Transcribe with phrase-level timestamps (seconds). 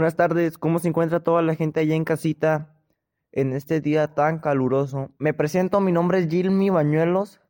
[0.00, 2.74] Buenas tardes, ¿cómo se encuentra toda la gente allá en casita
[3.32, 5.10] en este día tan caluroso?
[5.18, 7.42] Me presento, mi nombre es Gilmy Bañuelos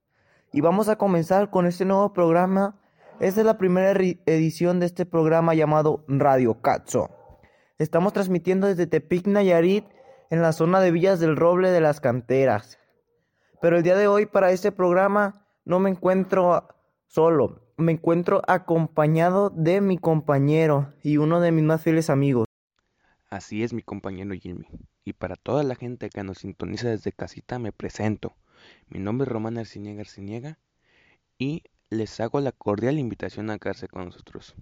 [0.53, 2.77] y vamos a comenzar con este nuevo programa.
[3.21, 7.11] Esta es la primera edición de este programa llamado Radio Katzo.
[7.79, 9.85] Estamos transmitiendo desde Tepic, Nayarit,
[10.29, 12.81] en la zona de Villas del Roble de las Canteras.
[13.63, 16.67] Pero el día de hoy para este programa no me encuentro
[17.07, 22.47] solo me encuentro acompañado de mi compañero y uno de mis más fieles amigos.
[23.29, 24.67] Así es mi compañero Jimmy.
[25.05, 28.35] Y para toda la gente que nos sintoniza desde casita me presento.
[28.89, 30.59] Mi nombre es Román Arciniega Arciniega
[31.39, 34.55] y les hago la cordial invitación a quedarse con nosotros,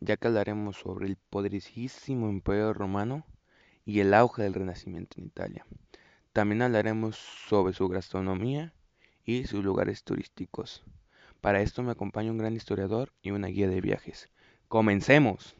[0.00, 3.24] ya que hablaremos sobre el poderosísimo imperio romano
[3.86, 5.66] y el auge del renacimiento en Italia.
[6.32, 8.74] También hablaremos sobre su gastronomía
[9.24, 10.84] y sus lugares turísticos.
[11.40, 14.28] Para esto me acompaña un gran historiador y una guía de viajes.
[14.66, 15.56] ¡Comencemos!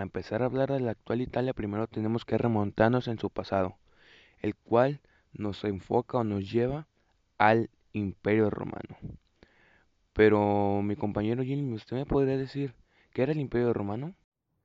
[0.00, 3.76] Para empezar a hablar de la actual Italia, primero tenemos que remontarnos en su pasado,
[4.40, 5.02] el cual
[5.34, 6.88] nos enfoca o nos lleva
[7.36, 8.96] al Imperio Romano.
[10.14, 12.72] Pero, mi compañero Jimmy, ¿usted me podría decir
[13.12, 14.14] qué era el Imperio Romano?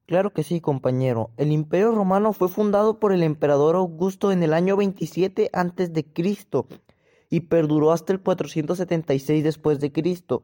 [0.05, 1.31] Claro que sí, compañero.
[1.35, 6.05] El Imperio Romano fue fundado por el emperador Augusto en el año 27 a.C.
[7.29, 10.43] y perduró hasta el 476 después de Cristo.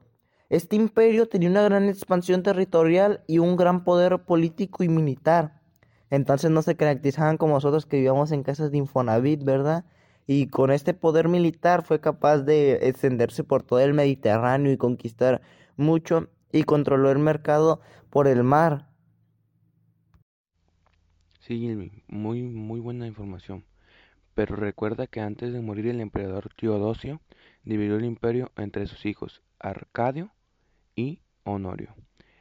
[0.52, 5.62] Este imperio tenía una gran expansión territorial y un gran poder político y militar.
[6.10, 9.86] Entonces no se caracterizaban como nosotros que vivíamos en casas de Infonavit, ¿verdad?
[10.28, 15.42] Y con este poder militar fue capaz de extenderse por todo el Mediterráneo y conquistar
[15.78, 17.80] mucho y controló el mercado
[18.10, 18.90] por el mar.
[21.40, 23.64] Sí, muy, muy buena información.
[24.34, 27.22] Pero recuerda que antes de morir el emperador Teodosio
[27.64, 30.30] dividió el imperio entre sus hijos, Arcadio
[30.96, 31.96] y Honorio.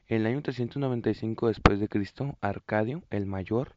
[0.08, 3.76] En el año 395 después de Cristo, Arcadio el Mayor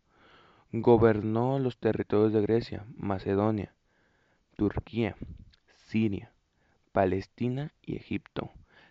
[0.71, 3.73] gobernó los territorios de Grecia, Macedonia,
[4.55, 5.15] Turquía,
[5.85, 6.31] Siria,
[6.91, 8.49] Palestina y Egipto.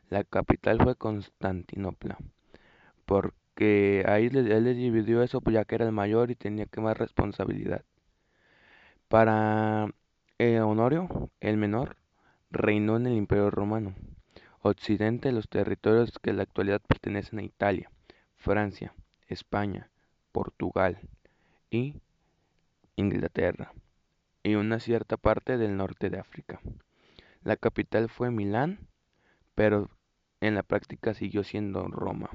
[0.09, 2.19] La capital fue Constantinopla,
[3.07, 6.81] porque ahí él le dividió eso pues ya que era el mayor y tenía que
[6.81, 7.85] más responsabilidad.
[9.09, 9.91] Para
[10.39, 11.97] eh, Honorio, el menor,
[12.51, 13.95] reinó en el Imperio Romano
[14.63, 17.91] occidente los territorios que en la actualidad pertenecen a Italia,
[18.37, 18.95] Francia,
[19.29, 19.91] España,
[20.33, 20.99] Portugal
[21.71, 22.01] y
[22.97, 23.73] Inglaterra,
[24.43, 26.61] y una cierta parte del norte de África.
[27.43, 28.89] La capital fue Milán,
[29.55, 29.91] pero
[30.41, 32.31] en la práctica siguió siendo Roma.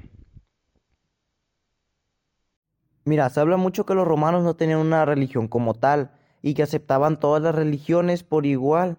[3.04, 6.10] Mira, se habla mucho que los romanos no tenían una religión como tal
[6.42, 8.98] y que aceptaban todas las religiones por igual.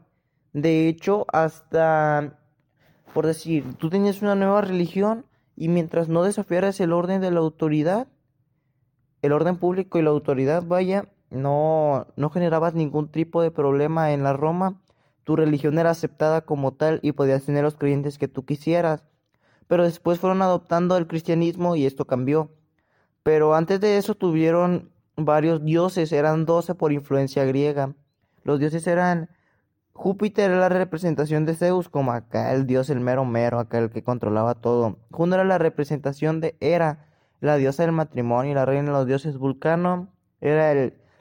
[0.52, 2.39] De hecho, hasta
[3.14, 5.26] por decir, tú tenías una nueva religión
[5.56, 8.08] y mientras no desafiaras el orden de la autoridad,
[9.22, 14.24] el orden público y la autoridad, vaya, no, no generabas ningún tipo de problema en
[14.24, 14.80] la Roma,
[15.24, 19.04] tu religión era aceptada como tal y podías tener los creyentes que tú quisieras.
[19.68, 22.50] Pero después fueron adoptando el cristianismo y esto cambió.
[23.22, 27.94] Pero antes de eso tuvieron varios dioses, eran doce por influencia griega.
[28.44, 29.30] Los dioses eran
[30.02, 33.90] Júpiter era la representación de Zeus como acá el dios el mero mero, acá el
[33.90, 34.98] que controlaba todo.
[35.12, 37.10] Juno era la representación de Hera,
[37.42, 39.38] la diosa del matrimonio y la reina de los dioses.
[39.38, 40.08] Vulcano
[40.40, 40.74] era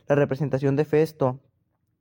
[0.06, 1.40] la representación de Festo,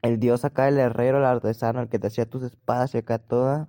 [0.03, 3.17] el dios acá el herrero, el artesano, el que te hacía tus espadas y acá
[3.17, 3.67] toda.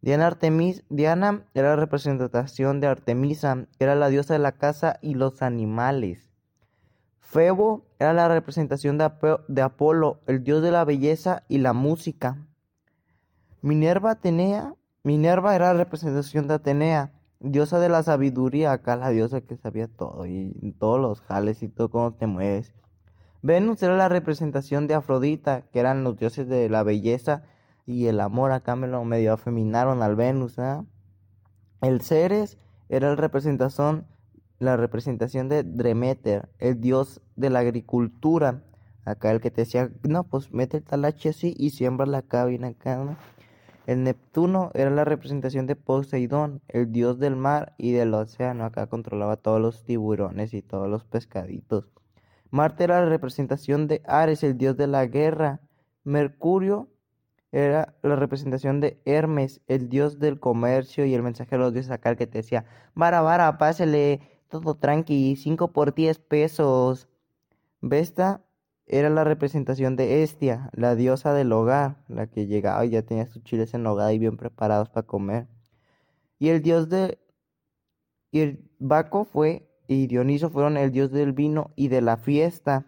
[0.00, 5.14] Diana, Artemis, Diana era la representación de Artemisa, era la diosa de la casa y
[5.14, 6.25] los animales.
[7.26, 12.46] Febo era la representación de, Apolo, el dios de la belleza y la música.
[13.62, 19.40] Minerva Atenea, Minerva era la representación de Atenea, diosa de la sabiduría, acá la diosa
[19.40, 22.72] que sabía todo y todos los jales y todo cómo te mueves.
[23.42, 27.42] Venus era la representación de Afrodita, que eran los dioses de la belleza
[27.86, 30.58] y el amor, acá me lo medio afeminaron al Venus.
[30.58, 30.80] ¿eh?
[31.80, 32.56] El Ceres
[32.88, 34.06] era la representación
[34.58, 38.62] la representación de Dremeter, el dios de la agricultura.
[39.04, 42.68] Acá el que te decía, no, pues mete el talache así y siembra la cabina
[42.68, 43.16] acá,
[43.86, 48.64] El Neptuno era la representación de Poseidón, el dios del mar y del océano.
[48.64, 51.88] Acá controlaba todos los tiburones y todos los pescaditos.
[52.50, 55.60] Marte era la representación de Ares, el dios de la guerra.
[56.02, 56.88] Mercurio
[57.52, 61.92] era la representación de Hermes, el dios del comercio y el mensajero de los dioses
[61.92, 62.64] acá que te decía,
[62.94, 67.08] vara, vara, pásele, todo tranqui, 5 por 10 pesos.
[67.80, 68.42] Vesta
[68.86, 73.26] era la representación de Estia, la diosa del hogar, la que llegaba y ya tenía
[73.26, 75.48] sus chiles en hogar y bien preparados para comer.
[76.38, 77.18] Y el dios de
[78.30, 82.86] y el Baco fue y Dioniso fueron el dios del vino y de la fiesta.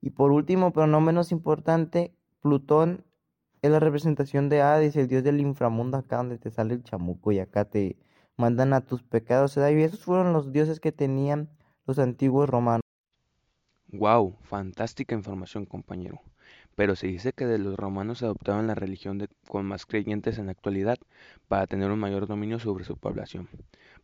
[0.00, 3.04] Y por último, pero no menos importante, Plutón
[3.62, 7.32] es la representación de Hades, el dios del inframundo, acá donde te sale el chamuco
[7.32, 7.96] y acá te
[8.38, 9.56] mandan a tus pecados.
[9.56, 11.50] Y esos fueron los dioses que tenían
[11.86, 12.82] los antiguos romanos.
[13.92, 16.20] Wow, fantástica información, compañero.
[16.74, 20.46] Pero se dice que de los romanos adoptaban la religión de, con más creyentes en
[20.46, 20.98] la actualidad
[21.48, 23.48] para tener un mayor dominio sobre su población.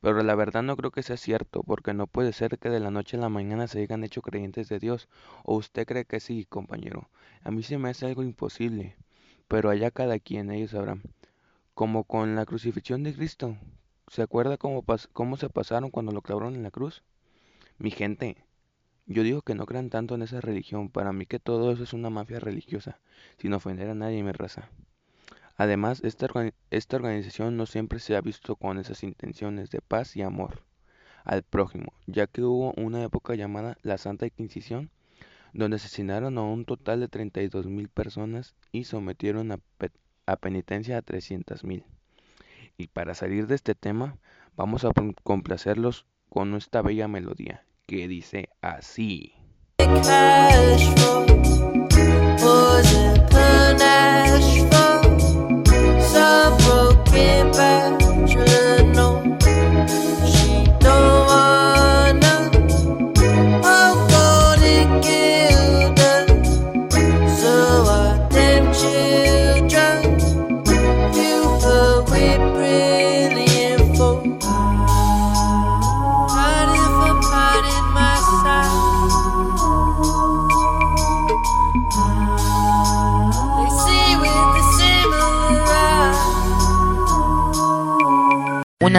[0.01, 2.91] Pero la verdad no creo que sea cierto, porque no puede ser que de la
[2.91, 5.09] noche a la mañana se hayan hecho creyentes de Dios.
[5.45, 7.09] ¿O usted cree que sí, compañero?
[7.43, 8.97] A mí se me hace algo imposible.
[9.49, 11.03] Pero allá cada quien, ellos sabrán.
[11.75, 13.57] Como con la crucifixión de Cristo.
[14.09, 17.03] ¿Se acuerda cómo, cómo se pasaron cuando lo clavaron en la cruz?
[17.79, 18.37] Mi gente,
[19.07, 20.89] yo digo que no crean tanto en esa religión.
[20.89, 23.01] Para mí que todo eso es una mafia religiosa,
[23.39, 24.71] sin ofender a nadie en mi raza.
[25.57, 26.29] Además, esta,
[26.71, 30.63] esta organización no siempre se ha visto con esas intenciones de paz y amor
[31.25, 34.91] al prójimo, ya que hubo una época llamada la Santa Inquisición,
[35.53, 39.61] donde asesinaron a un total de 32 mil personas y sometieron a,
[40.27, 41.85] a penitencia a 300 mil.
[42.77, 44.19] Y para salir de este tema,
[44.57, 44.91] vamos a
[45.23, 49.35] complacerlos con esta bella melodía que dice así.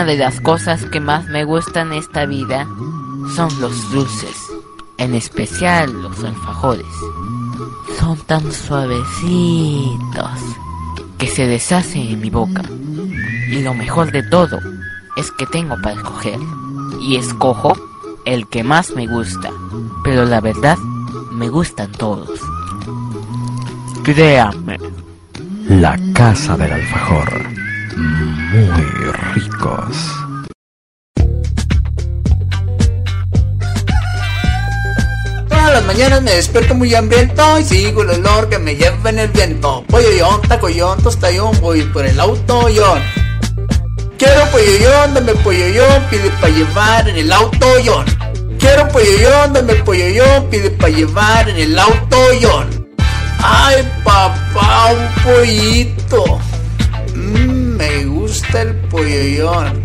[0.06, 2.68] De las cosas que más me gustan en esta vida
[3.36, 4.38] son los dulces,
[5.00, 6.86] en especial los alfajores.
[8.00, 10.30] Son tan suavecitos
[11.18, 12.62] que se deshacen en mi boca.
[13.50, 14.60] Y lo mejor de todo
[15.18, 16.40] es que tengo para escoger.
[17.02, 17.74] Y escojo
[18.26, 19.50] el que más me gusta.
[20.04, 20.78] Pero la verdad,
[21.32, 22.40] me gustan todos.
[24.04, 24.78] Créame,
[25.68, 27.55] la casa del alfajor
[28.56, 29.98] muy ricos.
[35.50, 39.20] Todas las mañanas me despierto muy hambriento y sigo el olor que me lleva en
[39.20, 39.84] el viento.
[39.88, 42.96] Pollo yo, taco yo, tostayón, voy por el auto yo.
[44.18, 48.04] Quiero pollo yo, dame pollo yo, pide para llevar en el auto yo.
[48.58, 52.64] Quiero pollo yo, dame pollo yo, pide para llevar en el auto yo.
[53.40, 56.40] Ay papá, un pollito.
[58.36, 59.82] Gusta el polloyón.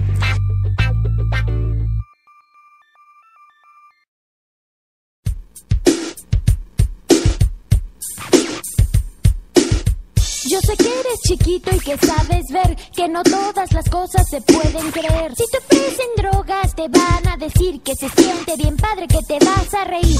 [10.49, 14.40] Yo sé que eres chiquito y que sabes ver que no todas las cosas se
[14.40, 15.33] pueden creer.
[15.37, 19.38] Si te ofrecen drogas, te van a decir que se siente bien padre, que te
[19.45, 20.16] vas a reír.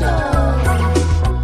[0.00, 1.37] No.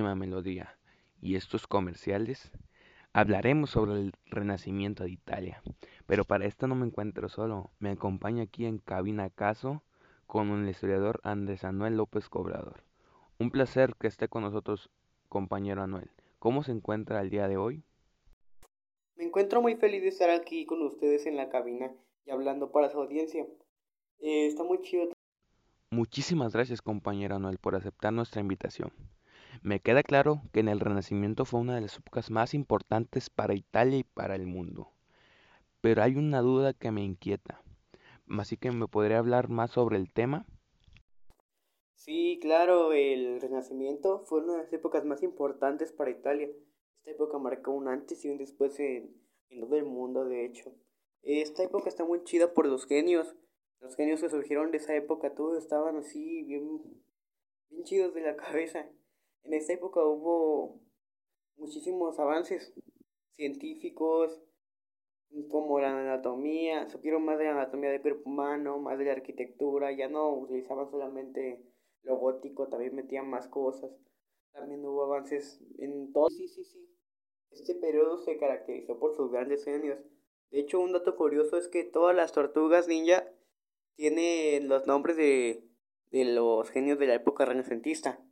[0.00, 0.78] Melodía
[1.20, 2.50] y estos comerciales,
[3.12, 5.62] hablaremos sobre el renacimiento de Italia.
[6.06, 9.82] Pero para esto no me encuentro solo, me acompaña aquí en Cabina Caso
[10.26, 12.82] con el historiador Andrés Anuel López Cobrador.
[13.38, 14.88] Un placer que esté con nosotros,
[15.28, 16.10] compañero Anuel.
[16.38, 17.82] ¿Cómo se encuentra el día de hoy?
[19.16, 21.92] Me encuentro muy feliz de estar aquí con ustedes en la cabina
[22.24, 23.46] y hablando para su audiencia.
[24.20, 25.12] Eh, está muy chido.
[25.90, 28.90] Muchísimas gracias compañera Noel por aceptar nuestra invitación.
[29.60, 33.54] Me queda claro que en el Renacimiento fue una de las épocas más importantes para
[33.54, 34.90] Italia y para el mundo.
[35.80, 37.62] Pero hay una duda que me inquieta.
[38.28, 40.46] Así que me podría hablar más sobre el tema.
[41.94, 46.48] Sí, claro, el Renacimiento fue una de las épocas más importantes para Italia.
[46.98, 49.14] Esta época marcó un antes y un después en,
[49.50, 50.72] en todo el mundo, de hecho.
[51.22, 53.36] Esta época está muy chida por los genios.
[53.80, 56.80] Los genios que surgieron de esa época, todos estaban así, bien,
[57.70, 58.88] bien chidos de la cabeza.
[59.44, 60.80] En esta época hubo
[61.56, 62.72] muchísimos avances
[63.36, 64.40] científicos,
[65.48, 69.90] como la anatomía, supieron más de la anatomía del cuerpo humano, más de la arquitectura,
[69.92, 71.64] ya no utilizaban solamente
[72.02, 73.90] lo gótico, también metían más cosas.
[74.52, 76.28] También hubo avances en todo.
[76.28, 76.86] Sí, sí, sí.
[77.50, 79.98] Este periodo se caracterizó por sus grandes genios.
[80.50, 83.26] De hecho, un dato curioso es que todas las tortugas ninja
[83.96, 85.64] tienen los nombres de,
[86.10, 88.22] de los genios de la época renacentista.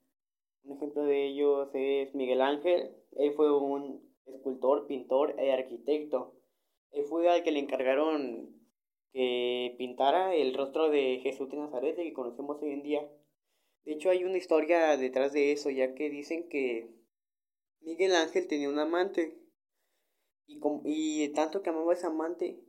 [0.62, 2.94] Un ejemplo de ellos es Miguel Ángel.
[3.12, 6.34] Él fue un escultor, pintor e arquitecto.
[6.92, 8.60] Él fue al que le encargaron
[9.12, 13.10] que pintara el rostro de Jesús de Nazaret, que conocemos hoy en día.
[13.84, 16.90] De hecho, hay una historia detrás de eso, ya que dicen que
[17.80, 19.36] Miguel Ángel tenía un amante.
[20.46, 22.60] Y, y tanto que amaba a ese amante,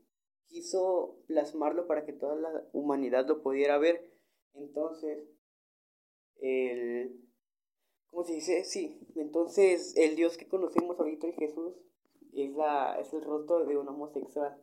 [0.48, 4.12] quiso plasmarlo para que toda la humanidad lo pudiera ver.
[4.53, 5.27] Entonces,
[6.39, 7.31] el...
[8.12, 8.63] ¿Cómo se dice?
[8.65, 9.00] Sí.
[9.15, 11.74] Entonces, el Dios que conocemos ahorita en Jesús
[12.34, 14.62] es, la, es el rostro de un homosexual.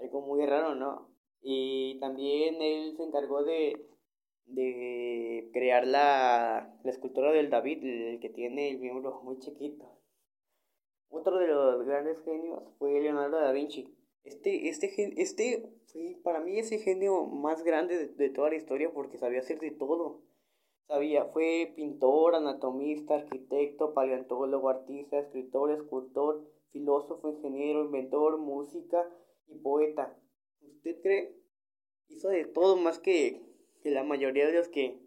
[0.00, 1.08] Algo muy raro, ¿no?
[1.40, 3.86] Y también él se encargó de,
[4.46, 9.98] de crear la, la escultura del David, el que tiene el miembro muy chiquito.
[11.08, 13.94] Otro de los grandes genios fue Leonardo da Vinci.
[14.24, 15.72] Este, este, este
[16.22, 19.72] para mí ese genio más grande de, de toda la historia porque sabía hacer de
[19.72, 20.22] todo.
[20.86, 29.08] Sabía, fue pintor, anatomista, arquitecto, paleontólogo, artista, escritor, escultor, filósofo, ingeniero, inventor, música
[29.46, 30.16] y poeta.
[30.60, 31.36] ¿Usted cree?
[32.08, 33.42] Hizo de todo más que,
[33.82, 35.00] que la mayoría de los que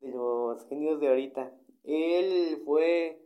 [0.00, 1.52] de los genios de ahorita.
[1.82, 3.20] Él fue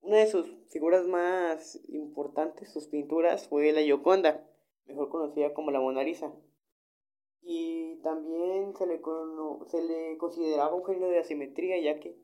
[0.00, 4.48] una de sus figuras más importantes, sus pinturas fue la Gioconda,
[4.86, 6.32] mejor conocida como la Mona Lisa
[7.42, 9.00] y también se le,
[9.66, 12.16] se le consideraba un genio de la simetría, ya que,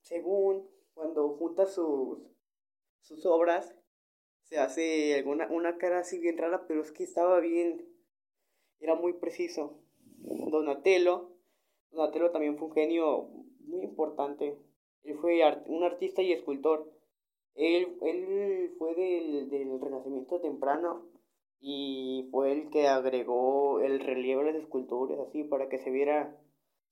[0.00, 2.18] según cuando junta sus,
[3.00, 3.76] sus obras,
[4.42, 7.86] se hace alguna, una cara así bien rara, pero es que estaba bien,
[8.78, 9.80] era muy preciso.
[10.22, 11.32] Donatello,
[11.90, 13.28] Donatello también fue un genio
[13.60, 14.58] muy importante.
[15.02, 16.92] Él fue un artista y escultor.
[17.54, 21.09] Él, él fue del, del Renacimiento temprano
[21.60, 26.36] y fue el que agregó el relieve a las esculturas así para que se viera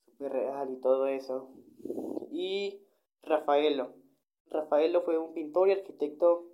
[0.05, 1.51] súper real y todo eso.
[2.31, 2.83] Y
[3.23, 3.95] Rafaelo.
[4.51, 6.47] Rafaelo fue un pintor y arquitecto.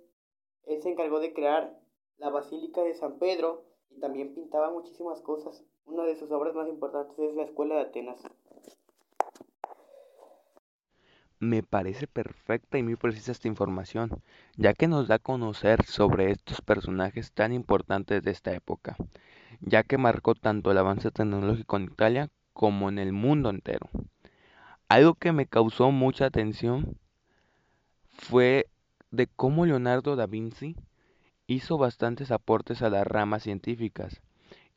[0.63, 1.79] Él se encargó de crear
[2.17, 5.65] la Basílica de San Pedro y también pintaba muchísimas cosas.
[5.85, 8.23] Una de sus obras más importantes es la Escuela de Atenas.
[11.39, 14.21] Me parece perfecta y muy precisa esta información,
[14.55, 18.95] ya que nos da a conocer sobre estos personajes tan importantes de esta época,
[19.59, 23.89] ya que marcó tanto el avance tecnológico en Italia como en el mundo entero.
[24.87, 26.97] Algo que me causó mucha atención
[28.09, 28.67] fue
[29.11, 30.75] de cómo Leonardo da Vinci
[31.47, 34.21] hizo bastantes aportes a las ramas científicas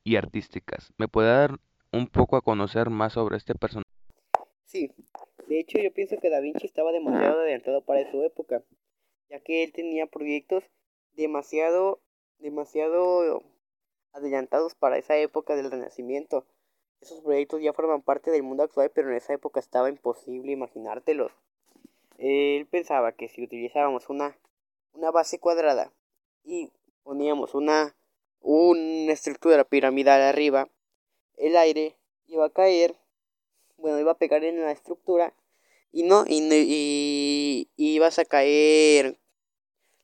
[0.03, 0.93] y artísticas.
[0.99, 1.61] ¿Me puede dar
[1.93, 3.89] un poco a conocer más sobre este personaje?
[4.65, 4.93] Sí,
[5.49, 8.63] de hecho, yo pienso que Da Vinci estaba demasiado adelantado para su época,
[9.31, 10.63] ya que él tenía proyectos
[11.13, 12.01] demasiado,
[12.39, 13.43] demasiado
[14.13, 16.47] adelantados para esa época del Renacimiento.
[17.01, 21.33] Esos proyectos ya forman parte del mundo actual, pero en esa época estaba imposible imaginártelos.
[22.19, 24.37] Él pensaba que si utilizábamos una,
[24.93, 25.93] una base cuadrada
[26.45, 26.73] y
[27.05, 27.97] poníamos una,
[28.41, 30.69] una estructura piramidal arriba,
[31.37, 32.97] el aire iba a caer
[33.79, 35.35] bueno, iba a pegar en la estructura
[35.93, 39.19] y no, y, y, ibas a caer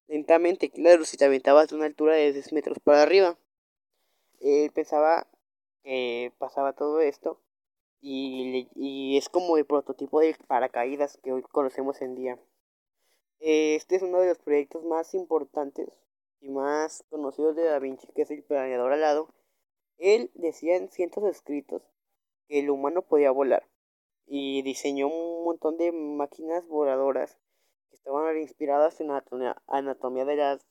[0.09, 3.38] lentamente, claro, si te aventabas de una altura de 10 metros para arriba.
[4.40, 5.26] Él pensaba
[5.83, 7.40] que pasaba todo esto
[8.00, 12.38] y, y es como el prototipo de paracaídas que hoy conocemos en día.
[13.40, 15.88] Este es uno de los proyectos más importantes
[16.40, 19.28] y más conocidos de Da Vinci, que es el planeador alado.
[19.99, 21.83] Él decía en cientos de escritos
[22.47, 23.69] que el humano podía volar
[24.27, 27.39] y diseñó un montón de máquinas voladoras
[27.91, 30.67] que estaban inspiradas en la anatomía de las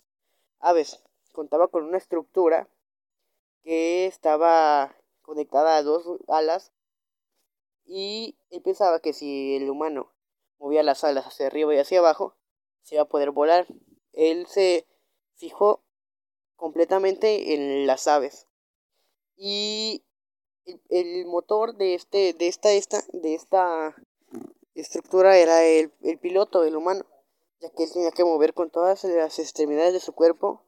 [0.59, 1.03] aves.
[1.31, 2.67] Contaba con una estructura
[3.63, 6.71] que estaba conectada a dos alas
[7.85, 10.11] y él pensaba que si el humano
[10.59, 12.35] movía las alas hacia arriba y hacia abajo,
[12.81, 13.67] se iba a poder volar.
[14.13, 14.87] Él se
[15.35, 15.83] fijó
[16.55, 18.47] completamente en las aves.
[19.35, 20.03] Y
[20.89, 23.95] el, motor de este, de esta, esta, de esta
[24.75, 27.05] estructura era el, el piloto, el humano,
[27.59, 30.63] ya que él tenía que mover con todas las extremidades de su cuerpo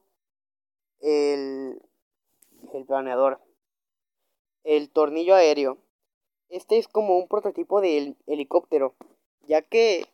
[1.00, 1.80] el,
[2.72, 3.40] el planeador.
[4.64, 5.78] El tornillo aéreo.
[6.48, 8.94] Este es como un prototipo del helicóptero,
[9.46, 10.06] ya que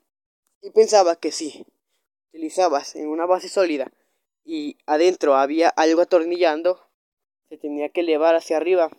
[0.63, 1.67] él pensaba que si
[2.29, 3.93] utilizabas en una base sólida
[4.45, 6.81] y adentro había algo atornillando,
[7.49, 8.91] se tenía que elevar hacia arriba.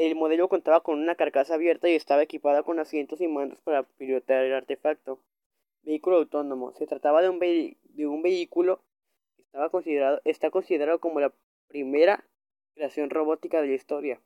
[0.00, 3.82] El modelo contaba con una carcasa abierta y estaba equipada con asientos y mandos para
[3.82, 5.20] pilotar el artefacto.
[5.82, 6.72] Vehículo autónomo.
[6.72, 8.80] Se trataba de un, de un vehículo
[9.36, 11.34] que estaba considerado, está considerado como la
[11.68, 12.24] primera
[12.72, 14.22] creación robótica de la historia.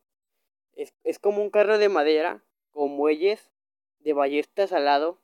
[0.76, 3.50] Es, es como un carro de madera con muelles
[3.98, 5.18] de ballestas al lado.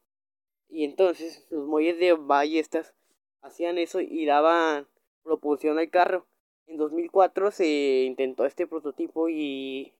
[0.68, 2.92] Y entonces los muelles de ballestas
[3.40, 4.88] hacían eso y daban
[5.22, 6.26] propulsión al carro.
[6.66, 9.94] En 2004 se intentó este prototipo y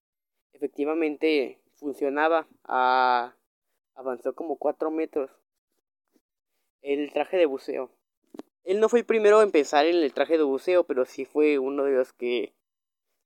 [0.53, 2.47] efectivamente funcionaba.
[2.63, 3.35] Ah,
[3.95, 5.31] avanzó como 4 metros.
[6.81, 7.91] El traje de buceo.
[8.63, 11.59] Él no fue el primero a empezar en el traje de buceo, pero sí fue
[11.59, 12.53] uno de los que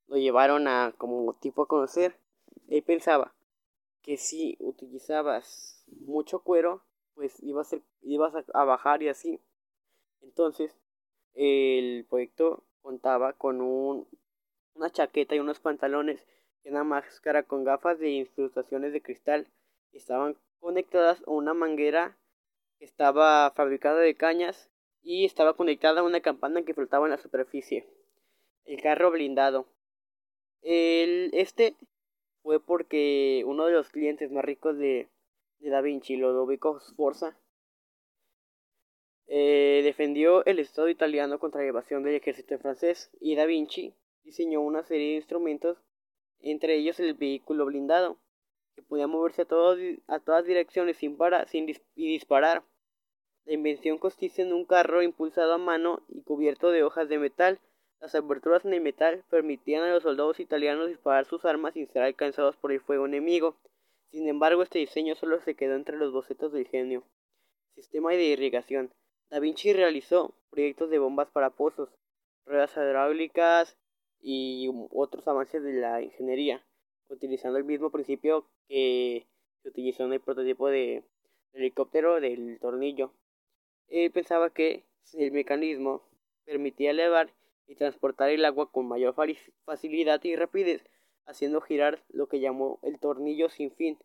[0.07, 2.17] lo llevaron a como tipo a conocer.
[2.67, 3.33] Él pensaba
[4.01, 6.83] que si utilizabas mucho cuero,
[7.15, 9.41] pues ibas a, ibas a bajar y así.
[10.21, 10.77] Entonces,
[11.33, 14.07] el proyecto contaba con un,
[14.73, 16.25] una chaqueta y unos pantalones
[16.65, 19.47] una máscara con gafas de incrustaciones de cristal.
[19.91, 22.17] Estaban conectadas a una manguera
[22.77, 24.69] que estaba fabricada de cañas
[25.01, 27.87] y estaba conectada a una campana que flotaba en la superficie.
[28.65, 29.67] El carro blindado.
[30.61, 31.75] El, este
[32.41, 35.07] fue porque uno de los clientes más ricos de,
[35.59, 37.37] de Da Vinci, Lodovico Sforza,
[39.27, 44.61] eh, defendió el Estado italiano contra la invasión del ejército francés y Da Vinci diseñó
[44.61, 45.77] una serie de instrumentos,
[46.39, 48.17] entre ellos el vehículo blindado,
[48.75, 52.63] que podía moverse a, todo, a todas direcciones sin, para, sin y disparar.
[53.45, 57.59] La invención consiste en un carro impulsado a mano y cubierto de hojas de metal.
[58.01, 62.01] Las aberturas en el metal permitían a los soldados italianos disparar sus armas sin ser
[62.01, 63.55] alcanzados por el fuego enemigo.
[64.11, 67.03] Sin embargo, este diseño solo se quedó entre los bocetos del genio.
[67.75, 68.91] Sistema de irrigación.
[69.29, 71.89] Da Vinci realizó proyectos de bombas para pozos,
[72.45, 73.77] ruedas hidráulicas
[74.21, 76.65] y otros avances de la ingeniería,
[77.09, 79.27] utilizando el mismo principio que
[79.61, 81.03] se utilizó en el prototipo de
[81.53, 83.13] helicóptero del tornillo.
[83.87, 86.01] Él pensaba que el mecanismo
[86.45, 87.31] permitía elevar
[87.67, 89.15] y transportar el agua con mayor
[89.65, 90.83] facilidad y rapidez,
[91.25, 93.97] haciendo girar lo que llamó el tornillo sin fin.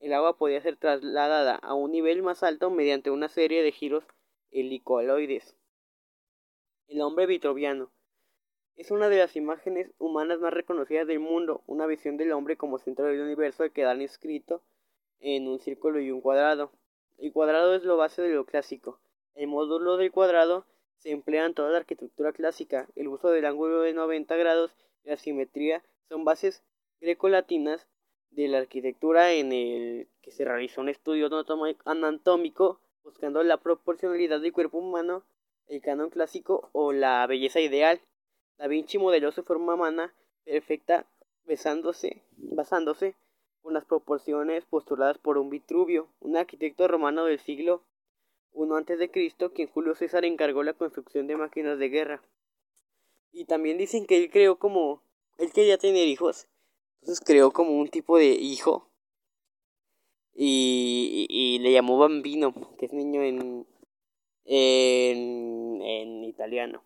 [0.00, 4.04] El agua podía ser trasladada a un nivel más alto mediante una serie de giros
[4.50, 5.56] helicoloides.
[6.86, 7.90] El hombre vitroviano
[8.76, 12.78] es una de las imágenes humanas más reconocidas del mundo, una visión del hombre como
[12.78, 14.62] centro del universo que queda inscrito
[15.20, 16.72] en un círculo y un cuadrado.
[17.18, 18.98] El cuadrado es lo base de lo clásico.
[19.34, 22.88] El módulo del cuadrado se emplea en toda la arquitectura clásica.
[22.96, 26.64] El uso del ángulo de 90 grados y la simetría son bases
[27.00, 27.86] grecolatinas
[28.30, 31.28] de la arquitectura en el que se realizó un estudio
[31.84, 35.24] anatómico buscando la proporcionalidad del cuerpo humano,
[35.68, 38.00] el canon clásico o la belleza ideal.
[38.58, 40.14] Da Vinci modeló su forma humana
[40.44, 41.06] perfecta
[41.44, 43.14] besándose, basándose
[43.62, 47.82] con las proporciones postuladas por un Vitruvio, un arquitecto romano del siglo
[48.54, 52.22] I a.C., quien Julio César encargó la construcción de máquinas de guerra.
[53.32, 55.02] Y también dicen que él creó como,
[55.38, 56.46] él quería tener hijos,
[57.00, 58.88] entonces creó como un tipo de hijo
[60.34, 63.66] y, y, le llamó Bambino, que es niño en,
[64.44, 66.82] en, en italiano.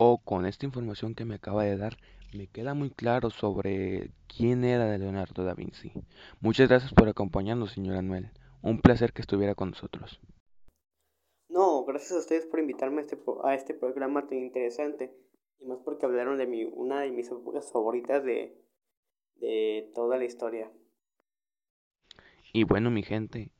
[0.00, 1.96] Oh, con esta información que me acaba de dar,
[2.32, 5.92] me queda muy claro sobre quién era Leonardo da Vinci.
[6.40, 8.30] Muchas gracias por acompañarnos, señor Anuel.
[8.62, 10.20] Un placer que estuviera con nosotros.
[11.48, 15.12] No, gracias a ustedes por invitarme a este, a este programa tan interesante.
[15.58, 18.56] Y más porque hablaron de mi, una de mis épocas favoritas de,
[19.34, 20.70] de toda la historia.
[22.52, 23.50] Y bueno, mi gente,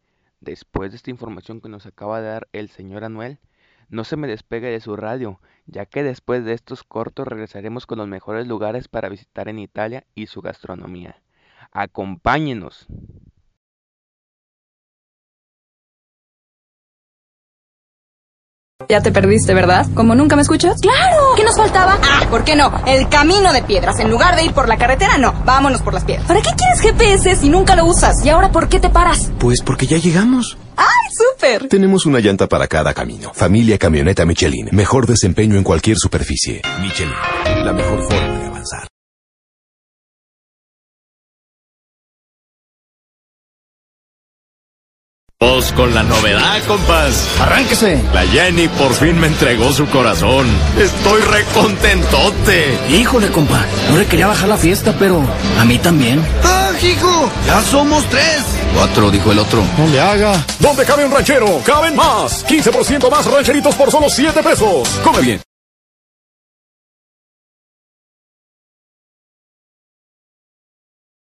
[0.40, 3.40] después de esta información que nos acaba de dar el señor Anuel,
[3.88, 7.98] no se me despegue de su radio, ya que después de estos cortos regresaremos con
[7.98, 11.20] los mejores lugares para visitar en Italia y su gastronomía.
[11.72, 12.86] Acompáñenos.
[18.88, 19.86] Ya te perdiste, ¿verdad?
[19.92, 20.80] ¿Como nunca me escuchas?
[20.80, 21.34] ¡Claro!
[21.36, 21.98] ¿Qué nos faltaba?
[22.00, 22.70] Ah, ¿por qué no?
[22.86, 23.98] El camino de piedras.
[23.98, 25.34] En lugar de ir por la carretera, no.
[25.44, 26.26] Vámonos por las piedras.
[26.26, 28.24] ¿Para qué quieres GPS si nunca lo usas?
[28.24, 29.32] ¿Y ahora por qué te paras?
[29.40, 30.56] Pues porque ya llegamos.
[30.78, 31.68] ¡Ay, súper!
[31.68, 33.32] Tenemos una llanta para cada camino.
[33.34, 34.68] Familia Camioneta Michelin.
[34.72, 36.62] Mejor desempeño en cualquier superficie.
[36.80, 37.12] Michelin.
[37.64, 38.87] La mejor forma de avanzar.
[45.78, 47.28] Con la novedad, compas.
[47.40, 48.02] Arránquese.
[48.12, 50.48] La Jenny por fin me entregó su corazón.
[50.76, 52.76] Estoy recontentote.
[52.90, 53.64] Híjole, compa.
[53.88, 55.22] No le quería bajar la fiesta, pero
[55.56, 56.20] a mí también.
[56.42, 57.30] ¡Ah, hijo!
[57.46, 58.42] ¡Ya somos tres!
[58.74, 59.62] Cuatro, dijo el otro.
[59.78, 60.44] No le haga.
[60.58, 61.62] ¿Dónde cabe un ranchero?
[61.64, 62.44] ¡Caben más!
[62.44, 64.88] 15% más rancheritos por solo 7 pesos.
[65.04, 65.47] Come bien.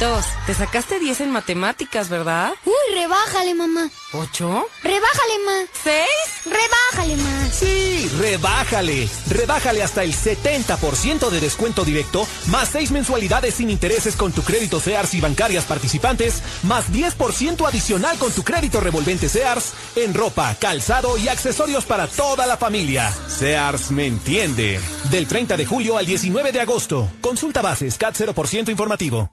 [0.00, 2.52] Carlitos, te sacaste 10 en matemáticas, ¿verdad?
[2.64, 3.90] Uy, rebájale, mamá.
[4.12, 4.66] ¿Ocho?
[4.82, 5.66] Rebájale, ma.
[5.82, 6.06] ¿Seis?
[6.46, 7.50] Rebájale, ma.
[7.50, 9.08] Sí, rebájale.
[9.28, 14.80] Rebájale hasta el 70% de descuento directo, más 6 mensualidades sin intereses con tu crédito
[14.80, 21.18] SEARS y bancarias participantes, más 10% adicional con tu crédito revolvente SEARS en ropa, calzado
[21.18, 23.12] y accesorios para toda la familia.
[23.28, 24.80] SEARS me entiende.
[25.10, 27.10] Del 30 de julio al 19 de agosto.
[27.20, 29.30] Consulta bases CAT 0% informativo.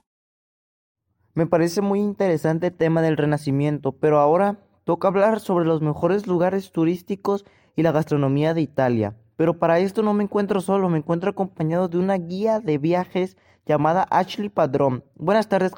[1.38, 6.26] Me parece muy interesante el tema del renacimiento, pero ahora toca hablar sobre los mejores
[6.26, 7.44] lugares turísticos
[7.76, 9.14] y la gastronomía de Italia.
[9.36, 13.36] Pero para esto no me encuentro solo, me encuentro acompañado de una guía de viajes
[13.66, 15.04] llamada Ashley Padrón.
[15.14, 15.74] Buenas tardes.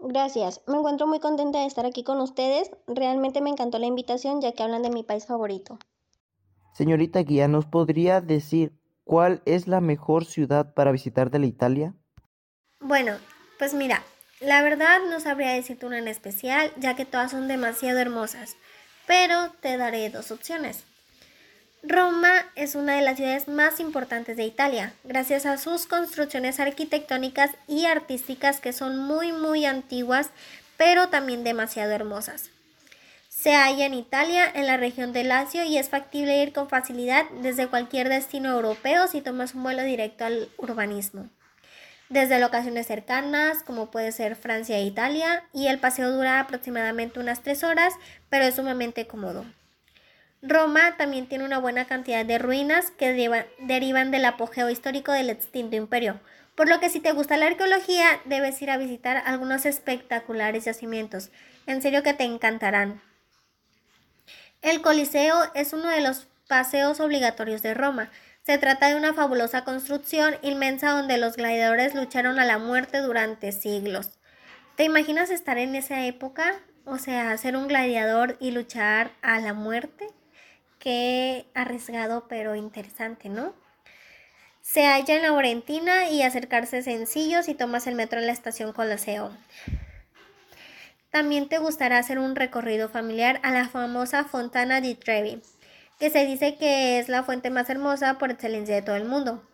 [0.00, 2.70] Gracias, me encuentro muy contenta de estar aquí con ustedes.
[2.86, 5.78] Realmente me encantó la invitación ya que hablan de mi país favorito.
[6.72, 8.72] Señorita guía, ¿nos podría decir
[9.04, 11.94] cuál es la mejor ciudad para visitar de la Italia?
[12.80, 13.12] Bueno,
[13.58, 14.02] pues mira,
[14.40, 18.56] la verdad no sabría decirte una en especial, ya que todas son demasiado hermosas,
[19.06, 20.84] pero te daré dos opciones.
[21.82, 27.50] Roma es una de las ciudades más importantes de Italia, gracias a sus construcciones arquitectónicas
[27.68, 30.30] y artísticas que son muy muy antiguas,
[30.76, 32.50] pero también demasiado hermosas.
[33.28, 37.24] Se halla en Italia, en la región de Lazio, y es factible ir con facilidad
[37.42, 41.30] desde cualquier destino europeo si tomas un vuelo directo al urbanismo
[42.10, 47.40] desde locaciones cercanas, como puede ser Francia e Italia, y el paseo dura aproximadamente unas
[47.42, 47.94] 3 horas,
[48.28, 49.46] pero es sumamente cómodo.
[50.42, 53.12] Roma también tiene una buena cantidad de ruinas que
[53.58, 56.20] derivan del apogeo histórico del extinto imperio,
[56.56, 61.30] por lo que si te gusta la arqueología debes ir a visitar algunos espectaculares yacimientos,
[61.66, 63.00] en serio que te encantarán.
[64.62, 68.10] El Coliseo es uno de los paseos obligatorios de Roma,
[68.42, 73.52] se trata de una fabulosa construcción inmensa donde los gladiadores lucharon a la muerte durante
[73.52, 74.18] siglos.
[74.76, 76.54] ¿Te imaginas estar en esa época?
[76.86, 80.06] O sea, ser un gladiador y luchar a la muerte.
[80.78, 83.54] Qué arriesgado pero interesante, ¿no?
[84.62, 88.72] Se halla en la Orentina y acercarse sencillo si tomas el metro en la estación
[88.72, 89.30] Coloseo.
[91.10, 95.42] También te gustará hacer un recorrido familiar a la famosa Fontana di Trevi
[96.00, 99.46] que se dice que es la fuente más hermosa por excelencia de todo el mundo.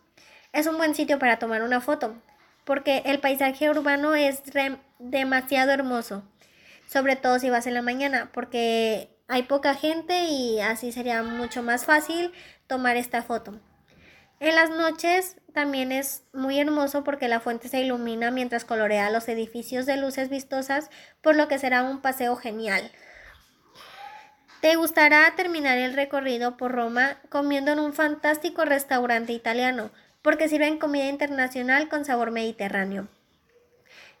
[0.53, 2.15] Es un buen sitio para tomar una foto,
[2.63, 4.41] porque el paisaje urbano es
[4.97, 6.23] demasiado hermoso,
[6.87, 11.61] sobre todo si vas en la mañana, porque hay poca gente y así sería mucho
[11.61, 12.31] más fácil
[12.65, 13.59] tomar esta foto.
[14.39, 19.27] En las noches también es muy hermoso porque la fuente se ilumina mientras colorea los
[19.27, 20.89] edificios de luces vistosas,
[21.21, 22.89] por lo que será un paseo genial.
[24.61, 29.91] Te gustará terminar el recorrido por Roma comiendo en un fantástico restaurante italiano,
[30.23, 33.07] porque sirven comida internacional con sabor mediterráneo.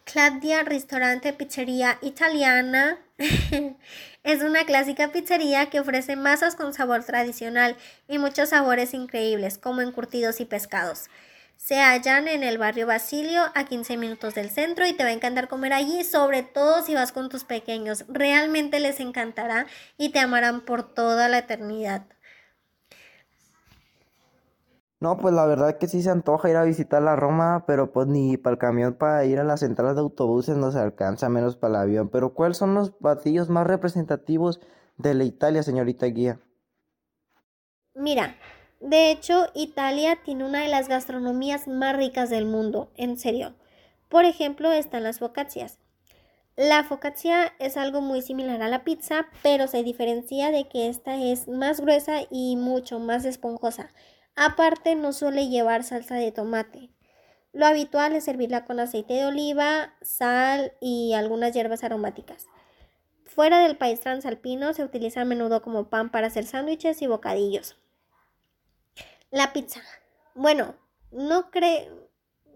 [0.03, 2.99] Claudia Ristorante Pizzería Italiana
[4.23, 7.75] es una clásica pizzería que ofrece masas con sabor tradicional
[8.07, 11.09] y muchos sabores increíbles, como encurtidos y pescados.
[11.57, 15.13] Se hallan en el barrio Basilio, a 15 minutos del centro, y te va a
[15.13, 18.05] encantar comer allí, sobre todo si vas con tus pequeños.
[18.07, 19.65] Realmente les encantará
[19.97, 22.05] y te amarán por toda la eternidad.
[24.99, 28.07] No, pues la verdad que sí se antoja ir a visitar la Roma, pero pues
[28.07, 31.55] ni para el camión para ir a las centrales de autobuses no se alcanza, menos
[31.55, 32.09] para el avión.
[32.09, 34.59] Pero ¿cuáles son los platillos más representativos
[34.97, 36.39] de la Italia, señorita guía?
[37.93, 38.35] Mira,
[38.79, 43.55] De hecho, Italia tiene una de las gastronomías más ricas del mundo, en serio.
[44.07, 45.79] Por ejemplo, están las focaccias.
[46.55, 51.21] La focaccia es algo muy similar a la pizza, pero se diferencia de que esta
[51.21, 53.89] es más gruesa y mucho más esponjosa.
[54.35, 56.89] Aparte, no suele llevar salsa de tomate.
[57.53, 62.45] Lo habitual es servirla con aceite de oliva, sal y algunas hierbas aromáticas.
[63.25, 67.77] Fuera del país transalpino se utiliza a menudo como pan para hacer sándwiches y bocadillos.
[69.31, 69.81] La pizza.
[70.35, 70.75] Bueno,
[71.11, 72.09] no creo.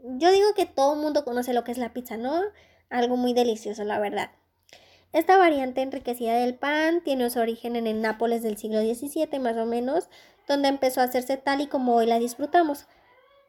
[0.03, 2.41] Yo digo que todo el mundo conoce lo que es la pizza, ¿no?
[2.89, 4.31] Algo muy delicioso, la verdad.
[5.11, 9.57] Esta variante enriquecida del pan tiene su origen en el Nápoles del siglo XVII, más
[9.57, 10.09] o menos,
[10.47, 12.87] donde empezó a hacerse tal y como hoy la disfrutamos.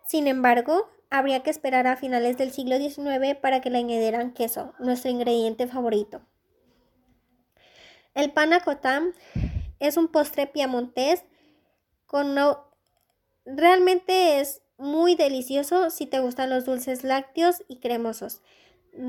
[0.05, 4.75] Sin embargo, habría que esperar a finales del siglo XIX para que le añadieran queso,
[4.81, 6.23] nuestro ingrediente favorito.
[8.15, 8.51] El pan
[9.79, 11.25] es un postre piamontés
[12.07, 12.37] con.
[13.44, 18.40] Realmente es muy delicioso si te gustan los dulces lácteos y cremosos.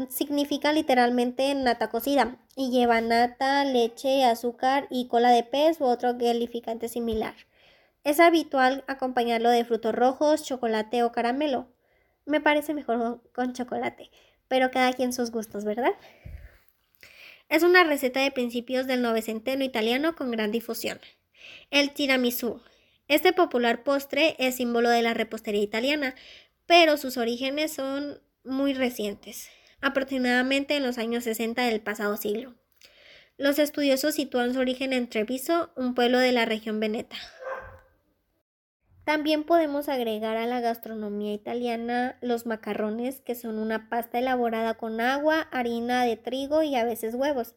[0.09, 6.17] Significa literalmente nata cocida y lleva nata, leche, azúcar y cola de pez u otro
[6.17, 7.35] gelificante similar.
[8.03, 11.67] Es habitual acompañarlo de frutos rojos, chocolate o caramelo.
[12.25, 14.09] Me parece mejor con chocolate,
[14.47, 15.93] pero cada quien sus gustos, ¿verdad?
[17.49, 20.99] Es una receta de principios del novecenteno italiano con gran difusión.
[21.69, 22.61] El tiramisú.
[23.07, 26.15] Este popular postre es símbolo de la repostería italiana,
[26.65, 29.49] pero sus orígenes son muy recientes,
[29.81, 32.55] aproximadamente en los años 60 del pasado siglo.
[33.37, 37.17] Los estudiosos sitúan su origen en Treviso, un pueblo de la región veneta.
[39.03, 45.01] También podemos agregar a la gastronomía italiana los macarrones, que son una pasta elaborada con
[45.01, 47.55] agua, harina de trigo y a veces huevos.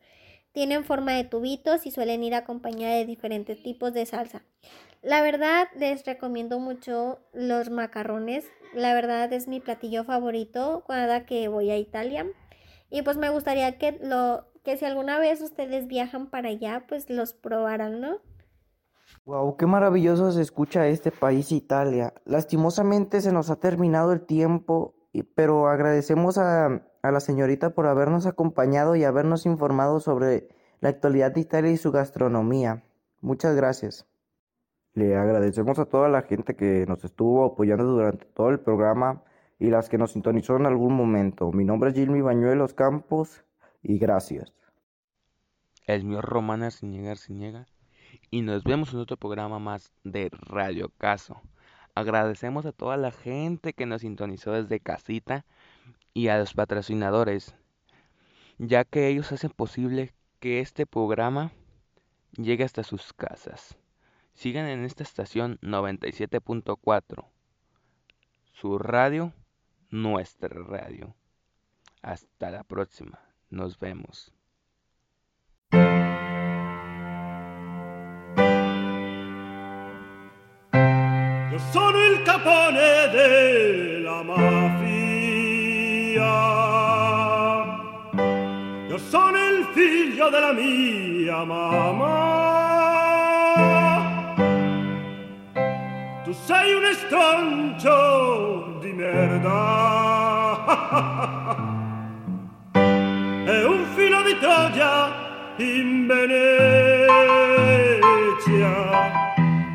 [0.51, 4.43] Tienen forma de tubitos y suelen ir acompañadas de diferentes tipos de salsa.
[5.03, 8.45] La verdad les recomiendo mucho los macarrones.
[8.75, 12.27] La verdad es mi platillo favorito cada que voy a Italia.
[12.91, 17.09] Y pues me gustaría que lo que si alguna vez ustedes viajan para allá, pues
[17.09, 18.19] los probaran, ¿no?
[19.25, 22.13] Wow, qué maravilloso se escucha este país Italia.
[22.25, 24.95] Lastimosamente se nos ha terminado el tiempo,
[25.35, 30.49] pero agradecemos a, a la señorita por habernos acompañado y habernos informado sobre
[30.81, 32.85] la actualidad de Italia y su gastronomía.
[33.21, 34.07] Muchas gracias.
[34.97, 39.23] Le agradecemos a toda la gente que nos estuvo apoyando durante todo el programa
[39.59, 41.53] y las que nos sintonizó en algún momento.
[41.53, 43.45] Mi nombre es Gilmi Bañuelos Campos
[43.83, 44.55] y gracias.
[45.85, 47.19] El mío Romana sin llegar
[48.31, 51.43] y nos vemos en otro programa más de Radio Caso.
[51.95, 55.45] Agradecemos a toda la gente que nos sintonizó desde casita
[56.15, 57.55] y a los patrocinadores,
[58.57, 61.53] ya que ellos hacen posible que este programa
[62.39, 63.77] llegue hasta sus casas.
[64.37, 67.25] Sigan en esta estación 97.4,
[68.53, 69.33] su radio,
[69.89, 71.17] nuestra radio.
[72.03, 73.19] Hasta la próxima,
[73.49, 74.35] nos vemos.
[81.51, 84.67] Io sono il capone della mafia.
[88.87, 92.66] Io sono il figlio della mia mamma.
[96.27, 99.55] Tu sei un estroncio di merda.
[103.49, 106.67] E un filo di Troia in Venezia.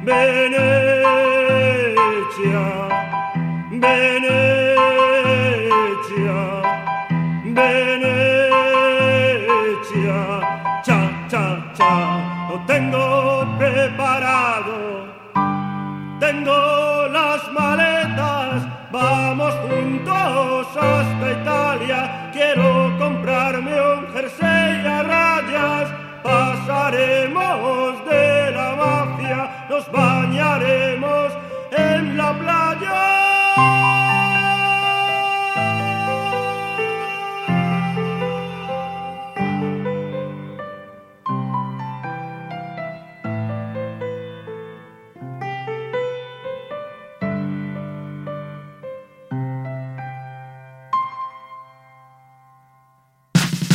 [0.03, 0.67] Venezia,
[3.69, 4.61] Venezia,
[7.45, 8.30] Venezia,
[16.45, 25.89] las maletas, vamos juntos hasta Italia, quiero comprarme un jersey a rayas,
[26.23, 30.21] pasaremos de la mafia, nos va